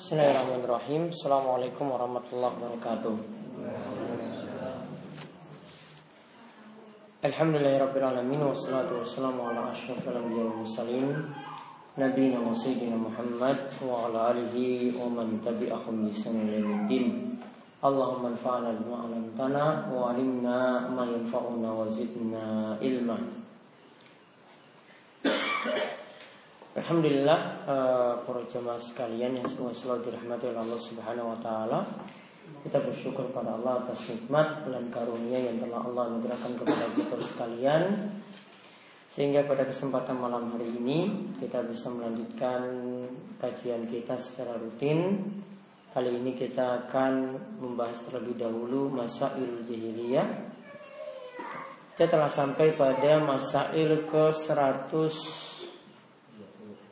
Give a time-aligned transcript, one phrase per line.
[0.00, 1.12] Bismillahirrahmanirrahim.
[1.12, 3.14] Assalamualaikum warahmatullahi wabarakatuh.
[7.20, 11.28] Alhamdulillahirrahmanirrahim Wassalatu wassalamu ala ashrafil anbiya wa mursalin
[12.00, 17.36] Nabi wa Sayyidina Muhammad Wa ala alihi wa man tabi'ahum bisanin yawmiddin.
[17.84, 23.20] Allahumma anfa'na bima 'allamtana wa 'allimna ma yanfa'una wa zidna ilma
[26.90, 31.86] Alhamdulillah uh, para jemaah sekalian yang semua selalu dirahmati oleh Allah Subhanahu wa taala.
[32.66, 38.10] Kita bersyukur pada Allah atas nikmat dan karunia yang telah Allah anugerahkan kepada kita sekalian.
[39.06, 42.58] Sehingga pada kesempatan malam hari ini kita bisa melanjutkan
[43.38, 45.30] kajian kita secara rutin.
[45.94, 50.26] Kali ini kita akan membahas terlebih dahulu masail jahiliyah.
[51.94, 55.49] Kita telah sampai pada masail ke 100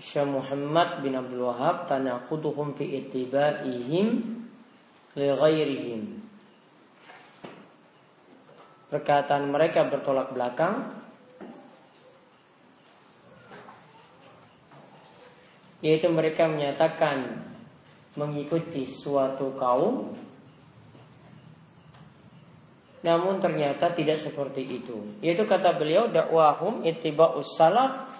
[0.00, 4.08] Syekh Muhammad bin Abdul Wahab tanaquduhum fi ittiba'ihim
[5.16, 6.02] li ghairihim.
[8.88, 10.96] Perkataan mereka bertolak belakang.
[15.84, 17.49] Yaitu mereka menyatakan
[18.20, 20.12] mengikuti suatu kaum
[23.00, 24.96] namun ternyata tidak seperti itu.
[25.24, 28.12] Yaitu kata beliau dakwahum ittiba'us salaf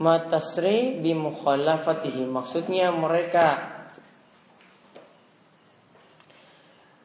[0.00, 2.32] matasri bi mukhalafatihim.
[2.32, 3.68] Maksudnya mereka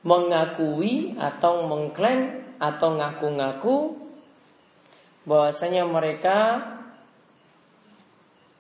[0.07, 3.99] mengakui atau mengklaim atau ngaku-ngaku
[5.27, 6.63] bahwasanya mereka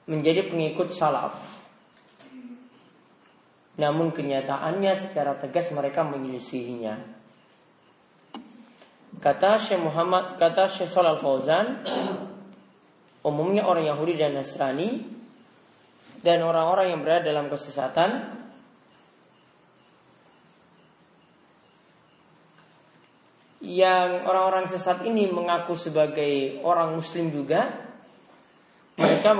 [0.03, 1.58] menjadi pengikut salaf.
[3.79, 6.99] Namun kenyataannya secara tegas mereka menyelisihinya.
[9.19, 11.83] Kata Syekh Muhammad, kata Syekh Shalal Fauzan,
[13.23, 14.99] umumnya orang Yahudi dan Nasrani
[16.19, 18.39] dan orang-orang yang berada dalam kesesatan
[23.59, 27.67] yang orang-orang sesat ini mengaku sebagai orang muslim juga
[28.95, 29.35] mereka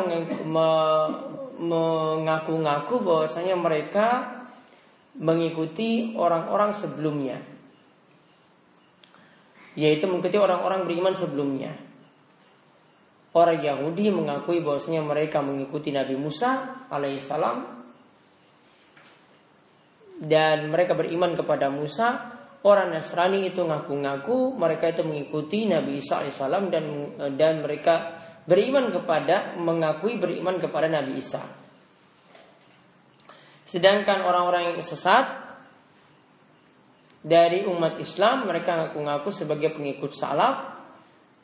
[1.59, 4.40] mengaku-ngaku bahwasanya mereka
[5.20, 7.38] mengikuti orang-orang sebelumnya.
[9.75, 11.72] Yaitu mengikuti orang-orang beriman sebelumnya.
[13.36, 17.62] Orang Yahudi mengakui bahwasanya mereka mengikuti Nabi Musa alaihissalam
[20.26, 22.36] dan mereka beriman kepada Musa.
[22.59, 26.86] Orang Nasrani itu ngaku-ngaku mereka itu mengikuti Nabi Isa alaihissalam dan
[27.40, 31.44] dan mereka beriman kepada mengakui beriman kepada Nabi Isa.
[33.66, 35.50] Sedangkan orang-orang yang sesat
[37.20, 40.80] dari umat Islam mereka ngaku-ngaku sebagai pengikut salaf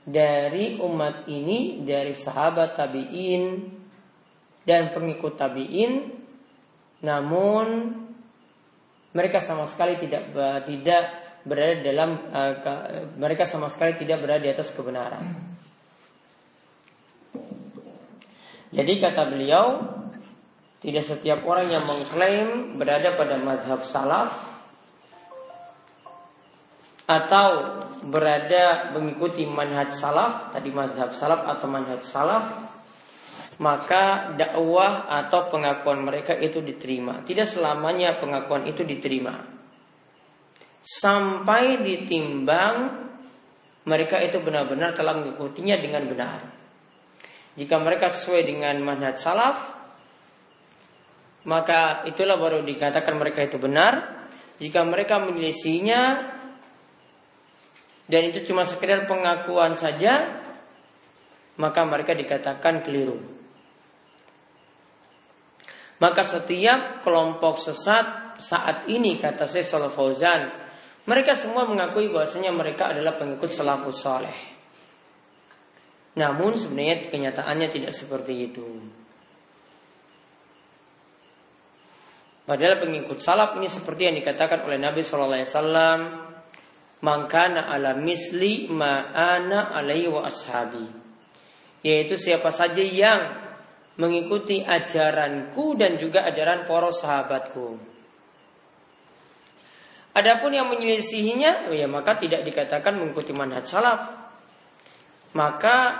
[0.05, 3.43] dari umat ini dari sahabat tabiin
[4.63, 5.93] dan pengikut tabiin
[7.03, 7.67] namun
[9.13, 10.31] mereka sama sekali tidak
[10.65, 11.03] tidak
[11.45, 12.53] berada dalam uh,
[13.21, 15.54] mereka sama sekali tidak berada di atas kebenaran.
[18.75, 19.79] Jadi kata beliau,
[20.83, 24.35] tidak setiap orang yang mengklaim berada pada madhab salaf
[27.07, 27.49] atau
[28.03, 32.45] berada mengikuti manhaj salaf, tadi madhab salaf atau manhaj salaf,
[33.63, 37.23] maka dakwah atau pengakuan mereka itu diterima.
[37.23, 39.39] Tidak selamanya pengakuan itu diterima.
[40.85, 43.07] Sampai ditimbang
[43.87, 46.54] mereka itu benar-benar telah mengikutinya dengan benar.
[47.55, 49.57] Jika mereka sesuai dengan manhaj salaf,
[51.47, 54.23] maka itulah baru dikatakan mereka itu benar.
[54.59, 56.01] Jika mereka menyelisihinya
[58.07, 60.43] dan itu cuma sekedar pengakuan saja,
[61.55, 63.17] maka mereka dikatakan keliru.
[65.95, 70.51] Maka setiap kelompok sesat saat ini kata saya Fauzan,
[71.07, 74.54] mereka semua mengakui bahwasanya mereka adalah pengikut salafus saleh.
[76.15, 78.67] Namun sebenarnya kenyataannya tidak seperti itu.
[82.45, 85.99] Padahal pengikut salaf ini seperti yang dikatakan oleh Nabi Shallallahu Alaihi Wasallam,
[87.01, 90.85] mangkana ala misli ma'ana alaihi wa ashabi.
[91.81, 93.43] Yaitu siapa saja yang
[93.97, 97.81] mengikuti ajaranku dan juga ajaran para sahabatku.
[100.15, 104.24] Adapun yang menyelisihinya, ya maka tidak dikatakan mengikuti manhaj salaf.
[105.35, 105.99] Maka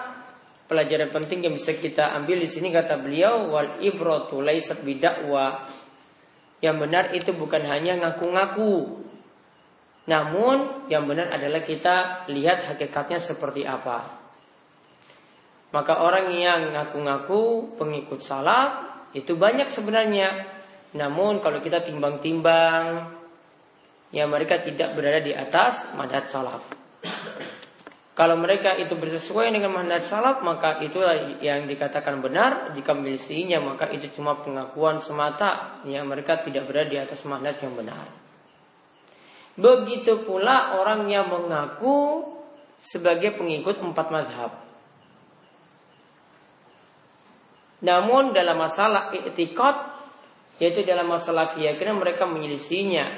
[0.72, 5.60] pelajaran penting yang bisa kita ambil di sini kata beliau wal ibratu laisat bidakwa.
[6.64, 9.04] Yang benar itu bukan hanya ngaku-ngaku.
[10.08, 14.08] Namun yang benar adalah kita lihat hakikatnya seperti apa.
[15.76, 20.48] Maka orang yang ngaku-ngaku pengikut salaf itu banyak sebenarnya.
[20.96, 23.12] Namun kalau kita timbang-timbang
[24.16, 26.85] ya mereka tidak berada di atas madhab salaf.
[28.16, 32.72] Kalau mereka itu bersesuaian dengan mandat salaf maka itulah yang dikatakan benar.
[32.72, 35.84] Jika menyelisihinya maka itu cuma pengakuan semata.
[35.84, 38.08] Ya mereka tidak berada di atas mandat yang benar.
[39.60, 42.24] Begitu pula orang yang mengaku
[42.80, 44.52] sebagai pengikut empat madhab.
[47.84, 49.76] Namun dalam masalah etikot
[50.64, 53.12] yaitu dalam masalah keyakinan mereka menyelisihinya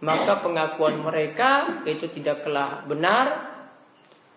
[0.00, 3.57] maka pengakuan mereka itu tidaklah benar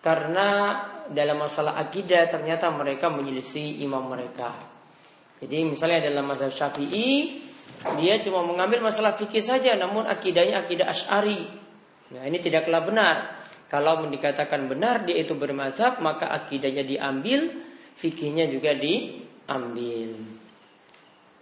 [0.02, 4.50] karena dalam masalah akidah ternyata mereka menyelisih imam mereka.
[5.38, 7.38] Jadi misalnya dalam mazhab Syafi'i
[7.98, 11.40] dia cuma mengambil masalah fikih saja namun akidahnya akidah Asy'ari.
[12.12, 13.16] Nah, ini tidaklah benar.
[13.70, 17.48] Kalau dikatakan benar dia itu bermazhab maka akidahnya diambil,
[17.96, 20.12] fikihnya juga diambil.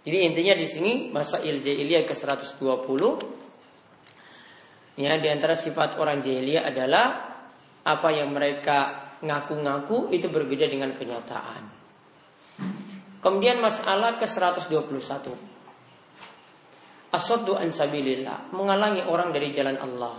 [0.01, 7.30] Jadi intinya di sini masa jahiliyah ke 120 ya di antara sifat orang jahiliyah adalah
[7.81, 11.63] apa yang mereka ngaku-ngaku itu berbeda dengan kenyataan.
[13.21, 15.29] Kemudian masalah ke-121.
[17.11, 20.15] Asaddu an sabilillah, menghalangi orang dari jalan Allah.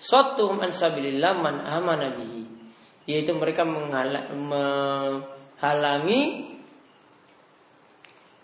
[0.00, 2.44] Sadduhum an sabilillah man amana bihi,
[3.08, 6.50] yaitu mereka menghalangi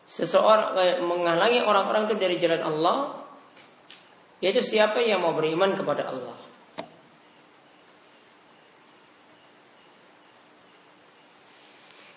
[0.07, 3.27] seseorang eh, menghalangi orang-orang itu dari jalan Allah
[4.39, 6.46] yaitu siapa yang mau beriman kepada Allah.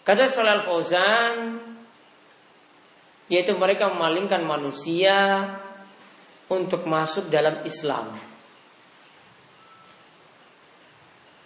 [0.10, 1.62] Kata Salal Fauzan
[3.30, 5.46] yaitu mereka memalingkan manusia
[6.50, 8.18] untuk masuk dalam Islam.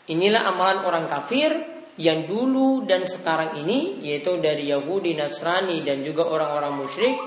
[0.08, 1.52] Inilah amalan orang kafir
[2.00, 7.20] yang dulu dan sekarang ini yaitu dari Yahudi, Nasrani dan juga orang-orang musyrik.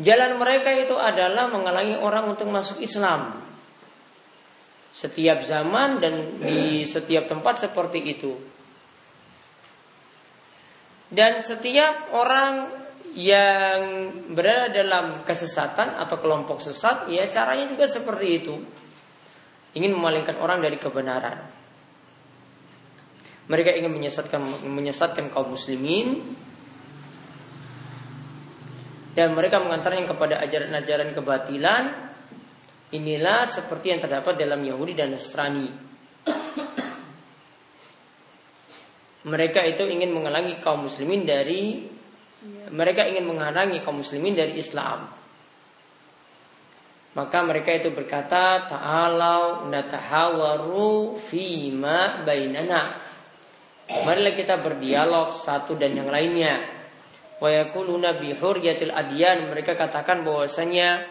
[0.00, 3.36] Jalan mereka itu adalah menghalangi orang untuk masuk Islam.
[4.96, 8.51] Setiap zaman dan di setiap tempat seperti itu.
[11.12, 12.72] Dan setiap orang
[13.12, 18.56] yang berada dalam kesesatan atau kelompok sesat, ya caranya juga seperti itu.
[19.76, 21.36] Ingin memalingkan orang dari kebenaran.
[23.52, 26.24] Mereka ingin menyesatkan menyesatkan kaum muslimin
[29.12, 31.84] dan mereka mengantarnya kepada ajaran-ajaran kebatilan.
[32.92, 35.68] Inilah seperti yang terdapat dalam Yahudi dan Nasrani.
[39.22, 41.78] Mereka itu ingin menghalangi kaum muslimin dari
[42.74, 45.06] mereka ingin menghalangi kaum muslimin dari Islam.
[47.12, 52.96] Maka mereka itu berkata, Ta'alau natahawaru fima bainana.
[54.08, 56.56] Marilah kita berdialog satu dan yang lainnya.
[57.36, 59.52] Wa yakuluna bihuryatil adyan.
[59.52, 61.04] Mereka katakan bahwasanya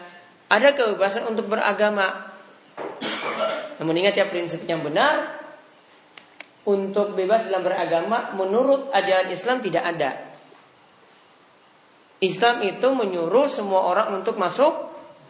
[0.50, 2.34] ada kebebasan untuk beragama.
[3.78, 5.41] Namun ingat ya prinsip yang benar
[6.62, 10.10] untuk bebas dalam beragama menurut ajaran Islam tidak ada.
[12.22, 14.70] Islam itu menyuruh semua orang untuk masuk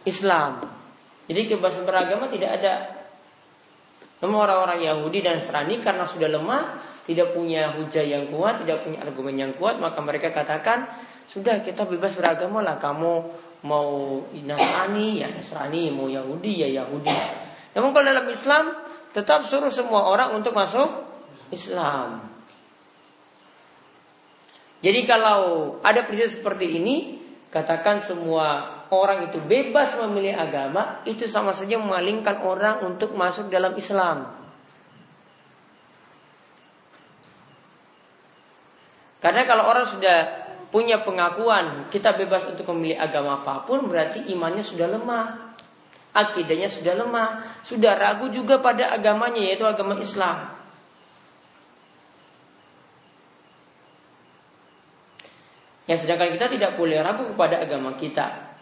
[0.05, 0.61] Islam.
[1.25, 2.73] Jadi kebebasan beragama tidak ada.
[4.21, 6.77] Namun orang-orang Yahudi dan Nasrani karena sudah lemah,
[7.09, 10.85] tidak punya hujah yang kuat, tidak punya argumen yang kuat, maka mereka katakan,
[11.25, 12.77] sudah kita bebas beragama lah.
[12.77, 13.13] Kamu
[13.65, 17.15] mau Nasrani ya Nasrani, mau Yahudi ya Yahudi.
[17.73, 18.63] Namun kalau dalam Islam
[19.15, 21.12] tetap suruh semua orang untuk masuk
[21.53, 22.33] Islam.
[24.83, 26.95] Jadi kalau ada prinsip seperti ini,
[27.47, 33.71] katakan semua orang itu bebas memilih agama, itu sama saja memalingkan orang untuk masuk dalam
[33.79, 34.27] Islam.
[39.23, 40.17] Karena kalau orang sudah
[40.67, 45.55] punya pengakuan kita bebas untuk memilih agama apa pun, berarti imannya sudah lemah.
[46.13, 50.62] Akidahnya sudah lemah, sudah ragu juga pada agamanya yaitu agama Islam.
[55.83, 58.55] Yang sedangkan kita tidak boleh ragu kepada agama kita.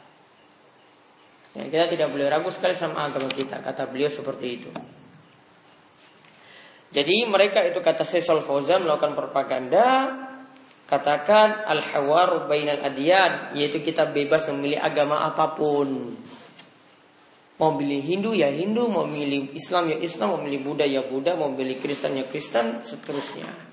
[1.51, 3.61] Ya, kita tidak boleh ragu sekali sama agama kita.
[3.61, 4.71] Kata beliau seperti itu.
[6.91, 10.11] Jadi mereka itu kata Sesol Fauzan melakukan propaganda
[10.91, 16.19] katakan al-hawaru bainal adiyan yaitu kita bebas memilih agama apa pun.
[17.63, 21.37] Mau pilih Hindu ya Hindu, mau pilih Islam ya Islam, mau pilih Buddha ya Buddha,
[21.39, 23.70] mau pilih Kristen ya Kristen, seterusnya.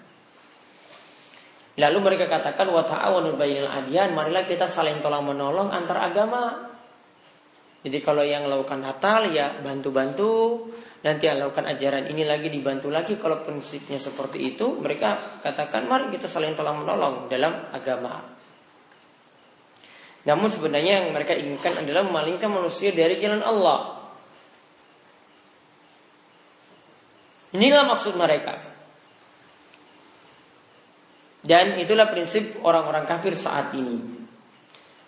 [1.79, 6.67] Lalu mereka katakan wa ta'awanu bainal adyan, marilah kita saling tolong menolong antar agama.
[7.87, 10.67] Jadi kalau yang melakukan Natal ya bantu-bantu,
[11.07, 13.15] nanti yang melakukan ajaran ini lagi dibantu lagi.
[13.15, 18.27] Kalau prinsipnya seperti itu, mereka katakan mari kita saling tolong menolong dalam agama.
[20.27, 24.03] Namun sebenarnya yang mereka inginkan adalah memalingkan manusia dari jalan Allah.
[27.57, 28.68] Inilah maksud mereka.
[31.49, 33.97] Dan itulah prinsip orang-orang kafir saat ini.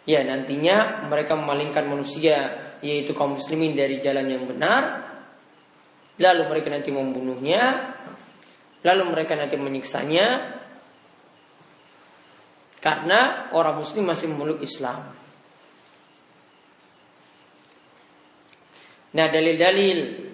[0.08, 5.04] Ya nantinya mereka memalingkan manusia yaitu kaum muslimin dari jalan yang benar.
[6.16, 7.92] Lalu mereka nanti membunuhnya.
[8.80, 10.56] Lalu mereka nanti menyiksanya.
[12.80, 15.12] Karena orang muslim masih memeluk Islam.
[19.12, 20.29] Nah dalil-dalil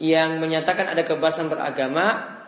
[0.00, 2.40] Yang menyatakan ada kebebasan beragama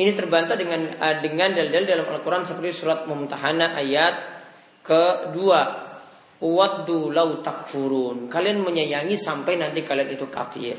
[0.00, 4.14] Ini terbantah dengan uh, dengan dalil-dalil dalam Al-Quran seperti surat Mumtahana ayat
[4.80, 5.92] kedua.
[6.40, 8.32] Waddu lau takfurun.
[8.32, 10.72] Kalian menyayangi sampai nanti kalian itu kafir.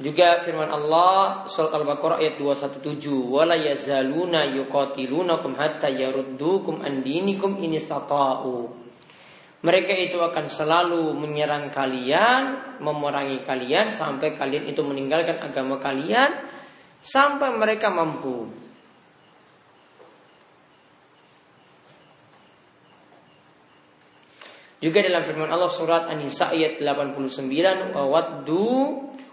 [0.00, 7.76] Juga firman Allah surat Al-Baqarah ayat 217 wala yazaluna yuqatilunakum hatta yaruddukum an dinikum in
[7.76, 8.83] istata'u.
[9.64, 16.36] Mereka itu akan selalu menyerang kalian, memerangi kalian sampai kalian itu meninggalkan agama kalian
[17.00, 18.44] sampai mereka mampu.
[24.84, 28.68] Juga dalam firman Allah surat An-Nisa ayat 89 waddu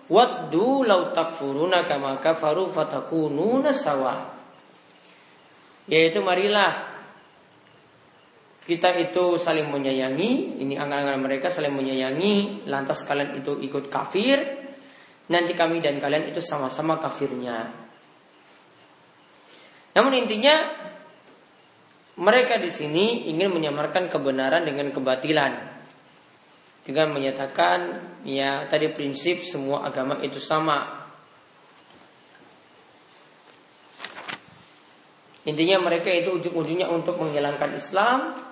[0.07, 4.31] waddu law takfuruna kama kafaru fatakununa sawa.
[5.91, 6.90] Yaitu marilah
[8.61, 14.37] kita itu saling menyayangi, ini angan-angan mereka saling menyayangi, lantas kalian itu ikut kafir,
[15.33, 17.73] nanti kami dan kalian itu sama-sama kafirnya.
[19.97, 20.71] Namun intinya
[22.21, 25.73] mereka di sini ingin menyamarkan kebenaran dengan kebatilan.
[26.81, 27.79] Dengan menyatakan
[28.25, 31.01] ya tadi prinsip semua agama itu sama.
[35.41, 38.50] Intinya mereka itu ujung-ujungnya untuk menghilangkan Islam.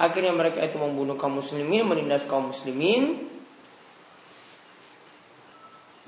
[0.00, 3.20] Akhirnya mereka itu membunuh kaum muslimin, menindas kaum muslimin,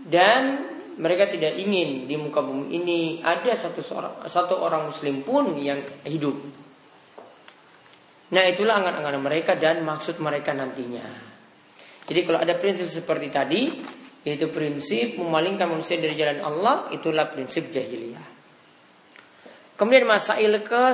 [0.09, 5.57] dan mereka tidak ingin di muka bumi ini ada satu seorang, satu orang muslim pun
[5.61, 6.37] yang hidup.
[8.33, 11.05] Nah itulah angan-angan mereka dan maksud mereka nantinya.
[12.09, 13.63] Jadi kalau ada prinsip seperti tadi,
[14.25, 18.27] yaitu prinsip memalingkan manusia dari jalan Allah, itulah prinsip jahiliyah.
[19.77, 20.93] Kemudian masail ke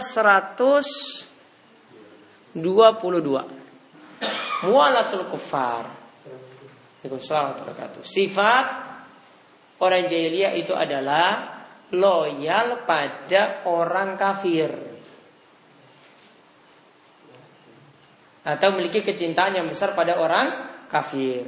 [2.56, 4.68] 122.
[4.68, 5.84] Mualatul kufar.
[8.02, 8.88] Sifat
[9.78, 11.62] Orang jahiliyah itu adalah
[11.94, 14.70] loyal pada orang kafir.
[18.42, 20.46] Atau memiliki kecintaan yang besar pada orang
[20.90, 21.46] kafir.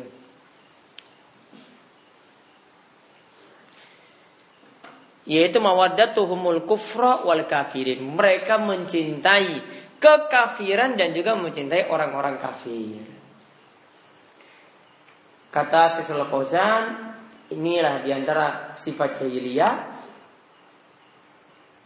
[5.27, 8.15] Yaitu mawaddatuhumul kufra wal kafirin.
[8.15, 13.05] Mereka mencintai kekafiran dan juga mencintai orang-orang kafir.
[15.53, 17.11] Kata Syaikhul Fauzan,
[17.51, 19.75] Inilah di antara sifat jahiliyah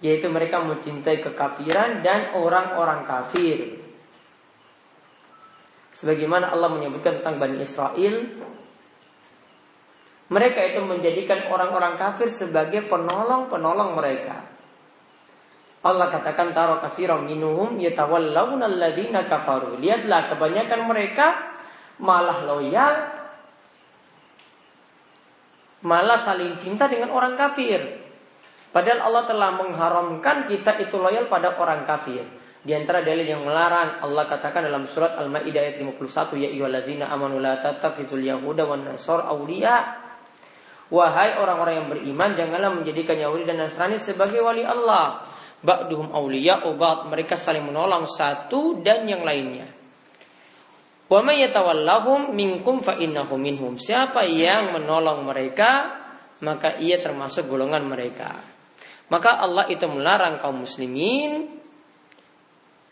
[0.05, 3.81] yaitu mereka mencintai kekafiran dan orang-orang kafir.
[5.97, 8.29] Sebagaimana Allah menyebutkan tentang Bani Israel,
[10.29, 14.45] mereka itu menjadikan orang-orang kafir sebagai penolong-penolong mereka.
[15.85, 19.77] Allah katakan taro kafiram minuhum yatawallawna alladhina kafaru.
[19.77, 21.27] Lihatlah kebanyakan mereka
[22.01, 22.95] malah loyal
[25.85, 28.01] malah saling cinta dengan orang kafir.
[28.73, 32.25] Padahal Allah telah mengharamkan kita itu loyal pada orang kafir.
[32.65, 36.01] Di antara dalil yang melarang Allah katakan dalam surat Al-Maidah ayat 51
[36.41, 40.01] ya ayyuhallazina amanu la tattakhidul yahuda wan nasar awliya.
[40.89, 45.29] Wahai orang-orang yang beriman janganlah menjadikan Yahudi dan Nasrani sebagai wali Allah.
[45.65, 49.65] Ba'duhum awliya ubat mereka saling menolong satu dan yang lainnya.
[51.09, 53.81] Wa may yatawallahum minkum fa minhum.
[53.81, 56.01] Siapa yang menolong mereka,
[56.45, 58.45] maka ia termasuk golongan mereka.
[59.09, 61.49] Maka Allah itu melarang kaum muslimin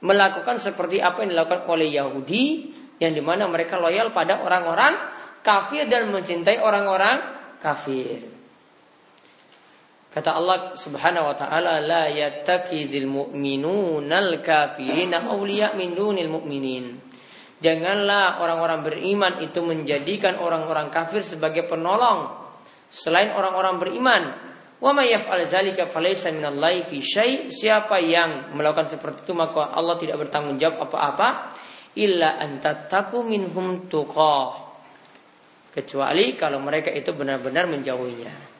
[0.03, 2.45] melakukan seperti apa yang dilakukan oleh Yahudi
[2.99, 4.93] yang di mana mereka loyal pada orang-orang
[5.45, 7.17] kafir dan mencintai orang-orang
[7.61, 8.32] kafir.
[10.13, 17.01] Kata Allah Subhanahu wa taala la yattakhidul mu'minunal kafirina awliya min dunil mu'minin.
[17.65, 22.29] Janganlah orang-orang beriman itu menjadikan orang-orang kafir sebagai penolong
[22.93, 24.23] selain orang-orang beriman.
[24.85, 27.49] Wa may yaf'al dzalika falaysa minallahi fi syai.
[27.49, 31.57] Siapa yang melakukan seperti itu maka Allah tidak bertanggung jawab apa-apa
[31.97, 34.61] illa an tattaku minhum tuqah.
[35.73, 38.52] Kecuali kalau mereka itu benar-benar menjauhinya.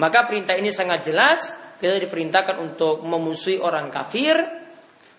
[0.00, 1.40] Maka perintah ini sangat jelas.
[1.82, 4.38] Kita diperintahkan untuk memusuhi orang kafir,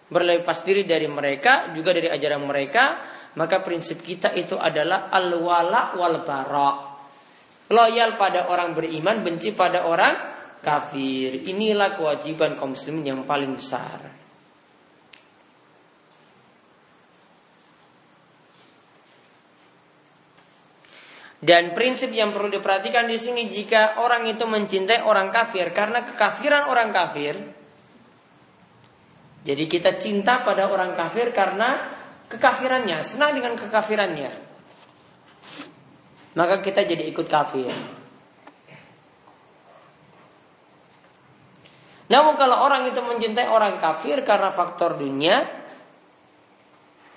[0.08, 2.84] berlepas diri dari mereka, juga dari ajaran mereka.
[3.36, 6.94] Maka prinsip kita itu adalah al-wala wal bara'
[7.74, 10.14] Loyal pada orang beriman, benci pada orang
[10.62, 11.42] kafir.
[11.50, 14.13] Inilah kewajiban kaum muslimin yang paling besar.
[21.44, 26.72] Dan prinsip yang perlu diperhatikan di sini jika orang itu mencintai orang kafir karena kekafiran
[26.72, 27.36] orang kafir.
[29.44, 31.92] Jadi kita cinta pada orang kafir karena
[32.32, 34.54] kekafirannya, senang dengan kekafirannya
[36.34, 37.74] maka kita jadi ikut kafir.
[42.10, 45.46] Namun kalau orang itu mencintai orang kafir karena faktor dunia,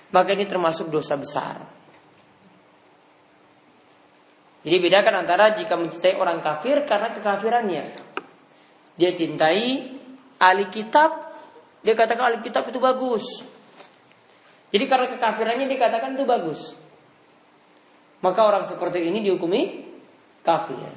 [0.09, 1.76] maka ini termasuk dosa besar.
[4.67, 7.83] Jadi bedakan antara jika mencintai orang kafir karena kekafirannya.
[8.99, 9.95] Dia cintai
[10.35, 11.31] ahli kitab,
[11.79, 13.23] dia katakan ahli kitab itu bagus.
[14.75, 16.75] Jadi karena kekafirannya dia katakan itu bagus
[18.21, 19.61] maka orang seperti ini dihukumi
[20.41, 20.89] kafir.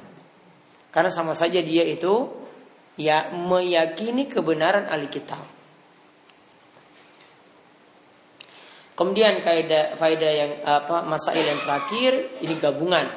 [0.89, 2.27] Karena sama saja dia itu
[2.97, 5.43] ya meyakini kebenaran ahli kitab.
[8.97, 13.07] Kemudian kaidah faedah yang apa masail yang terakhir ini gabungan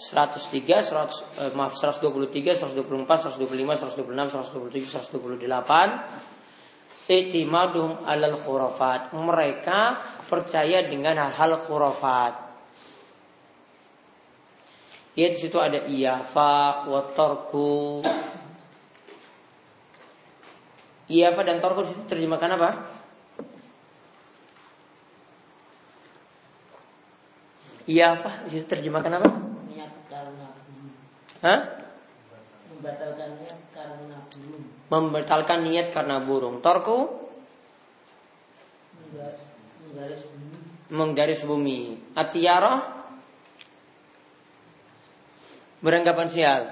[0.00, 6.30] 103, 100, eh, maaf 123, 124, 125, 126, 127, 128
[7.10, 9.80] Itimadum alal khurafat Mereka
[10.30, 12.34] percaya dengan hal-hal khurafat.
[15.18, 17.98] Ya di situ ada iyafa, watorku.
[21.10, 22.70] Iyafa dan torku di situ terjemahkan apa?
[27.90, 29.49] Iyafa di situ terjemahkan apa?
[31.40, 31.60] Hah?
[32.76, 34.64] Membatalkan niat karena burung.
[34.90, 36.56] Membatalkan niat karena burung.
[36.60, 37.20] Torku?
[40.90, 41.96] menggaris bumi.
[42.18, 42.82] Atiyara
[45.80, 46.62] beranggapan sial.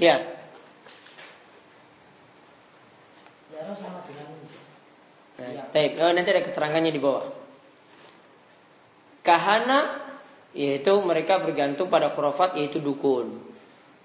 [0.00, 0.16] Ya.
[5.68, 6.00] Taib.
[6.00, 7.28] Oh, nanti ada keterangannya di bawah.
[9.22, 10.07] Kahana
[10.56, 13.32] yaitu mereka bergantung pada khurafat yaitu dukun.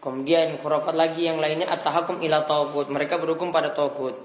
[0.03, 2.91] Kemudian khurafat lagi yang lainnya at-tahakum ila tauhid.
[2.91, 4.19] Mereka berhukum pada tauhid.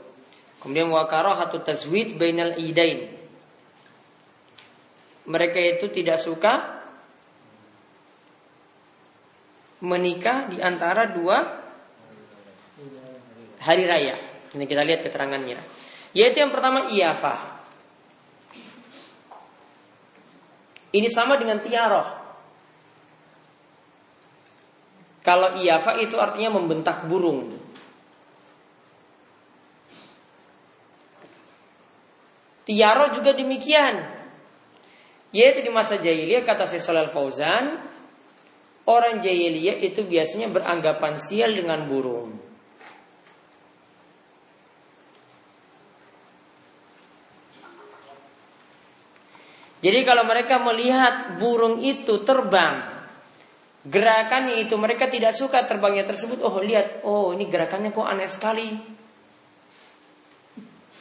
[0.59, 3.19] Kemudian wakarahatu tazwid bainal idain
[5.29, 6.81] mereka itu tidak suka
[9.85, 11.39] menikah di antara dua
[13.61, 14.17] hari raya.
[14.57, 15.61] Ini kita lihat keterangannya.
[16.17, 17.58] Yaitu yang pertama iyafah.
[20.89, 22.09] Ini sama dengan tiaroh.
[25.21, 27.53] Kalau iyafah itu artinya membentak burung.
[32.65, 34.09] Tiaroh juga demikian.
[35.33, 37.77] Yaitu di masa jahiliyah kata Syekh Fauzan,
[38.89, 42.48] orang jahiliyah itu biasanya beranggapan sial dengan burung.
[49.89, 52.85] Jadi kalau mereka melihat burung itu terbang,
[53.89, 56.45] gerakannya itu mereka tidak suka terbangnya tersebut.
[56.45, 58.69] Oh lihat, oh ini gerakannya kok aneh sekali.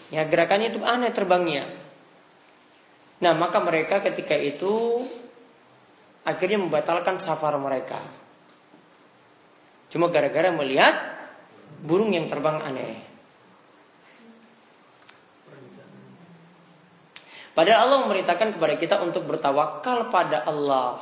[0.08, 1.67] Ya gerakannya itu aneh terbangnya.
[3.28, 5.04] Nah maka mereka ketika itu
[6.23, 8.00] akhirnya membatalkan safar mereka.
[9.91, 10.95] Cuma gara-gara melihat
[11.84, 13.07] burung yang terbang aneh.
[17.58, 21.02] Padahal Allah memerintahkan kepada kita untuk bertawakal pada Allah.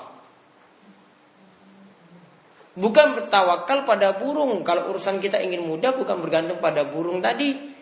[2.80, 4.64] Bukan bertawakal pada burung.
[4.64, 7.76] Kalau urusan kita ingin mudah bukan bergantung pada burung tadi.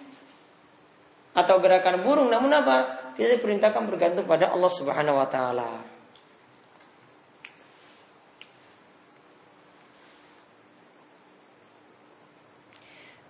[1.38, 2.34] Atau gerakan burung.
[2.34, 2.78] Namun apa?
[3.14, 5.70] kita diperintahkan bergantung pada Allah Subhanahu wa taala.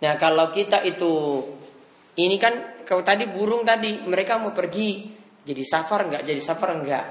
[0.04, 1.44] Nah, kalau kita itu
[2.20, 5.12] ini kan kalau tadi burung tadi mereka mau pergi
[5.44, 7.06] jadi safar enggak, jadi safar enggak.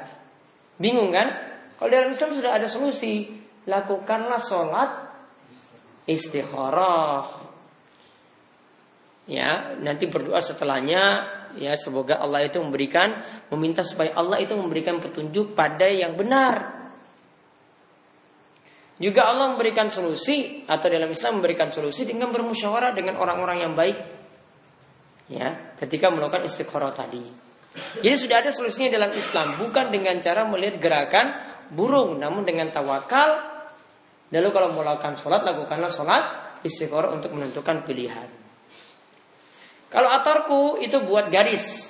[0.81, 1.29] Bingung kan?
[1.77, 3.29] Kalau dalam Islam sudah ada solusi,
[3.69, 4.91] lakukanlah sholat
[6.09, 7.43] istikharah.
[9.31, 13.13] Ya, nanti berdoa setelahnya ya semoga Allah itu memberikan
[13.53, 16.83] meminta supaya Allah itu memberikan petunjuk pada yang benar.
[19.03, 23.99] Juga Allah memberikan solusi atau dalam Islam memberikan solusi dengan bermusyawarah dengan orang-orang yang baik.
[25.33, 27.42] Ya, ketika melakukan istikharah tadi.
[27.73, 31.33] Jadi sudah ada solusinya dalam Islam, bukan dengan cara melihat gerakan
[31.73, 33.49] burung, namun dengan tawakal.
[34.33, 36.25] Lalu kalau melakukan sholat, lakukanlah sholat
[36.65, 38.29] istikharah untuk menentukan pilihan.
[39.93, 41.89] Kalau atorku itu buat garis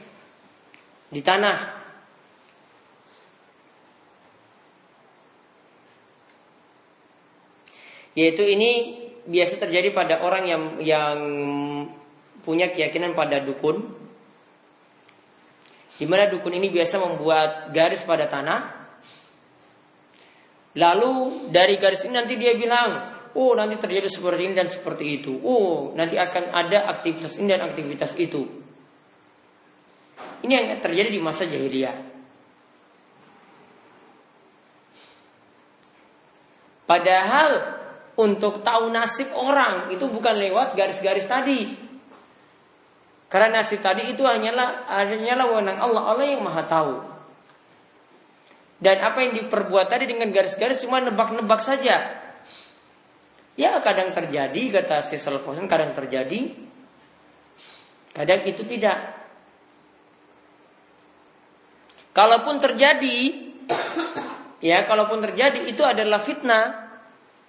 [1.11, 1.83] di tanah,
[8.13, 11.19] Yaitu ini biasa terjadi pada orang yang yang
[12.45, 14.02] punya keyakinan pada dukun.
[16.03, 18.75] Di mana dukun ini biasa membuat garis pada tanah.
[20.75, 23.07] Lalu dari garis ini nanti dia bilang,
[23.39, 25.39] oh nanti terjadi seperti ini dan seperti itu.
[25.47, 28.43] Oh nanti akan ada aktivitas ini dan aktivitas itu.
[30.43, 31.95] Ini yang terjadi di masa jahiliyah.
[36.83, 37.51] Padahal
[38.19, 41.82] untuk tahu nasib orang itu bukan lewat garis-garis tadi.
[43.33, 47.01] Karena nasib tadi itu hanyalah hanyalah wewenang Allah, Allah yang Maha tahu.
[48.77, 52.21] Dan apa yang diperbuat tadi dengan garis-garis cuma nebak-nebak saja.
[53.57, 56.53] Ya kadang terjadi kata si Salfosan kadang terjadi.
[58.13, 59.01] Kadang itu tidak.
[62.13, 63.49] Kalaupun terjadi,
[64.69, 66.93] ya kalaupun terjadi itu adalah fitnah,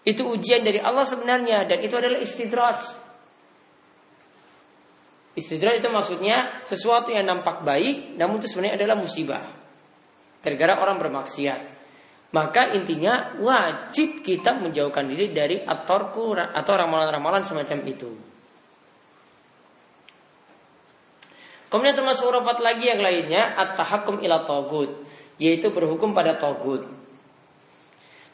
[0.08, 3.03] itu ujian dari Allah sebenarnya dan itu adalah istidraj.
[5.34, 9.42] Istidraj itu maksudnya sesuatu yang nampak baik namun itu sebenarnya adalah musibah.
[10.46, 11.74] Gara-gara orang bermaksiat.
[12.34, 18.10] Maka intinya wajib kita menjauhkan diri dari atorku atau ramalan-ramalan semacam itu.
[21.70, 24.94] Kemudian termasuk urafat lagi yang lainnya at-tahakkum ila togut
[25.42, 26.86] yaitu berhukum pada togut.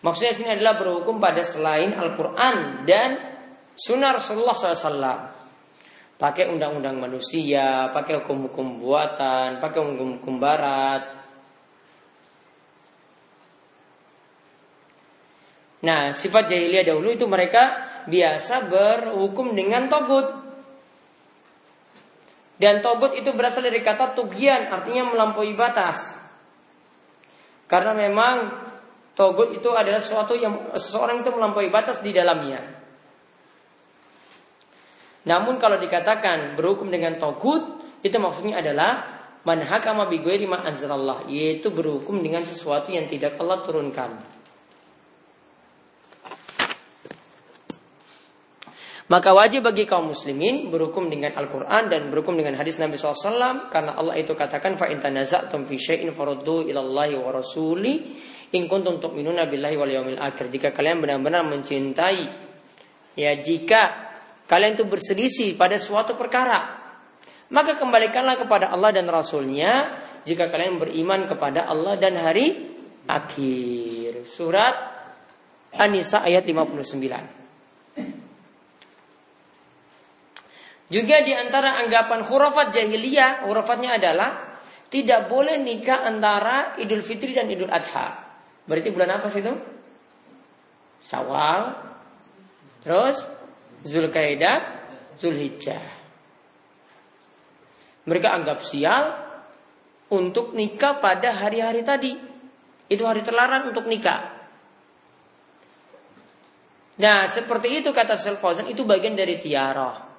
[0.04, 3.20] Maksudnya sini adalah berhukum pada selain Al-Quran dan
[3.76, 5.39] Sunnah Rasulullah SAW.
[6.20, 11.08] Pakai undang-undang manusia, pakai hukum-hukum buatan, pakai hukum-hukum barat.
[15.80, 20.28] Nah, sifat jahiliyah dahulu itu mereka biasa berhukum dengan togut.
[22.60, 26.20] Dan togut itu berasal dari kata tugian, artinya melampaui batas.
[27.72, 28.68] Karena memang
[29.20, 32.79] Togut itu adalah sesuatu yang seseorang itu melampaui batas di dalamnya.
[35.30, 37.62] Namun kalau dikatakan berhukum dengan togut,
[38.02, 44.12] itu maksudnya adalah manhakama bighairi ma anzalallah, yaitu berhukum dengan sesuatu yang tidak Allah turunkan.
[49.10, 53.98] Maka wajib bagi kaum muslimin berhukum dengan Al-Quran dan berhukum dengan hadis Nabi SAW karena
[53.98, 57.94] Allah itu katakan fa in tanaza'tum fi syai'in faruddu ila Allahi wa rasuli
[58.50, 60.50] In kuntum tu'minuna billahi wal yawmil akhir.
[60.50, 62.18] Jika kalian benar-benar mencintai
[63.14, 64.09] ya jika
[64.50, 66.74] kalian itu berselisih pada suatu perkara,
[67.54, 69.94] maka kembalikanlah kepada Allah dan Rasulnya
[70.26, 72.74] jika kalian beriman kepada Allah dan hari
[73.06, 74.26] akhir.
[74.26, 74.76] Surat
[75.78, 76.90] An-Nisa ayat 59.
[80.90, 84.58] Juga di antara anggapan khurafat jahiliyah, khurafatnya adalah
[84.90, 88.26] tidak boleh nikah antara Idul Fitri dan Idul Adha.
[88.66, 89.54] Berarti bulan apa sih itu?
[91.06, 91.78] Sawal.
[92.82, 93.22] Terus
[93.84, 94.58] Zulkaidah,
[95.20, 95.84] Zulhijjah.
[98.10, 99.14] Mereka anggap sial
[100.10, 102.14] untuk nikah pada hari-hari tadi.
[102.90, 104.40] Itu hari terlarang untuk nikah.
[107.00, 110.10] Nah, seperti itu kata Syekh itu bagian dari tiarah.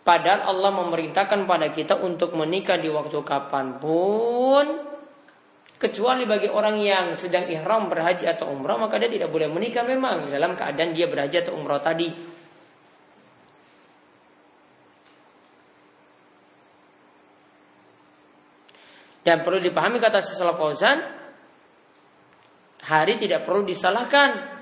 [0.00, 4.88] Padahal Allah memerintahkan pada kita untuk menikah di waktu kapan pun
[5.78, 10.26] Kecuali bagi orang yang sedang ihram berhaji atau umrah maka dia tidak boleh menikah memang
[10.26, 12.10] dalam keadaan dia berhaji atau umrah tadi.
[19.28, 21.04] Dan perlu dipahami kata sesalah Fauzan,
[22.80, 24.56] hari tidak perlu disalahkan.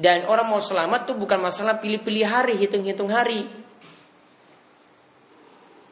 [0.00, 3.44] Dan orang mau selamat tuh bukan masalah pilih-pilih hari, hitung-hitung hari.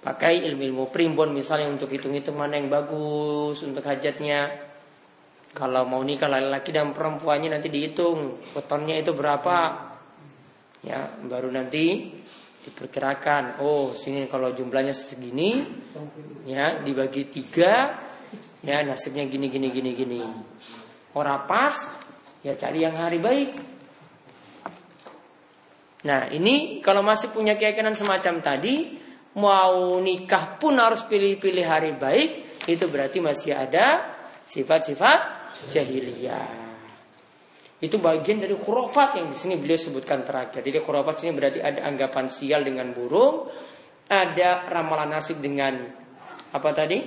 [0.00, 4.56] Pakai ilmu-ilmu primbon misalnya untuk hitung-hitung mana yang bagus untuk hajatnya.
[5.52, 9.92] Kalau mau nikah laki-laki dan perempuannya nanti dihitung wetonnya itu berapa.
[10.88, 12.16] Ya, baru nanti
[12.66, 13.62] diperkirakan.
[13.62, 15.62] Oh, sini kalau jumlahnya segini,
[16.42, 17.94] ya dibagi tiga,
[18.66, 20.20] ya nasibnya gini gini gini gini.
[21.14, 21.74] Orang pas,
[22.42, 23.50] ya cari yang hari baik.
[26.06, 28.98] Nah, ini kalau masih punya keyakinan semacam tadi,
[29.38, 34.14] mau nikah pun harus pilih-pilih hari baik, itu berarti masih ada
[34.46, 35.18] sifat-sifat
[35.70, 36.65] jahiliyah.
[37.76, 40.64] Itu bagian dari khurafat yang di sini beliau sebutkan terakhir.
[40.64, 43.52] Jadi khurafat sini berarti ada anggapan sial dengan burung,
[44.08, 45.76] ada ramalan nasib dengan
[46.56, 47.04] apa tadi?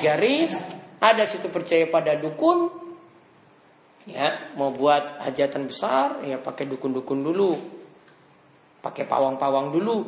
[0.00, 0.56] Garis,
[0.98, 2.72] ada situ percaya pada dukun,
[4.08, 7.52] ya mau buat hajatan besar ya pakai dukun-dukun dulu,
[8.80, 9.98] pakai pawang-pawang dulu,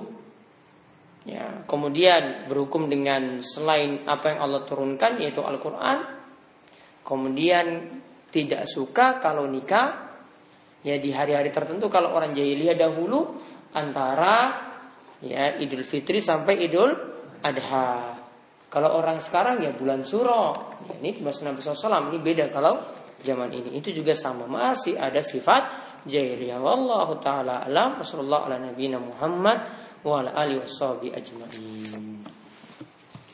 [1.29, 6.01] ya kemudian berhukum dengan selain apa yang Allah turunkan yaitu Al-Quran,
[7.07, 7.66] kemudian
[8.29, 10.09] tidak suka kalau nikah
[10.85, 13.41] ya di hari-hari tertentu kalau orang jahiliyah dahulu
[13.75, 14.69] antara
[15.25, 16.93] ya Idul Fitri sampai Idul
[17.43, 18.14] Adha.
[18.69, 20.77] Kalau orang sekarang ya bulan Suro.
[20.85, 22.77] Ya, ini bahasa Nabi SAW ini beda kalau
[23.25, 23.81] zaman ini.
[23.81, 26.61] Itu juga sama masih ada sifat jahiliyah.
[26.61, 27.97] Wallahu taala alam.
[27.97, 29.59] Wassallallahu ala nabiyina Muhammad
[30.05, 32.21] wa ala washabi ajma'in.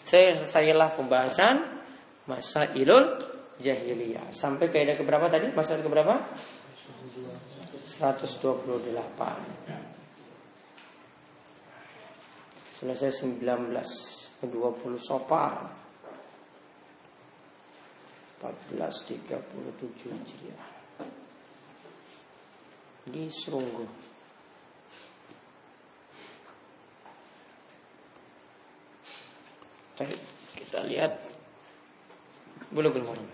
[0.07, 1.83] Saya selesailah pembahasan
[2.31, 3.34] masa ilul
[3.65, 4.29] jahiliyah.
[4.29, 5.49] Sampai kaidah keberapa tadi?
[5.57, 6.21] Masalah keberapa?
[7.97, 8.85] 128.
[12.77, 15.73] Selesai 19 20 sopar
[18.45, 20.69] 1437 Hijriah.
[23.09, 23.89] Di Serunggu.
[30.53, 31.13] Kita lihat
[32.75, 33.34] Bulughul Maram.